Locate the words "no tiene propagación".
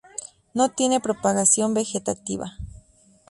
0.55-1.75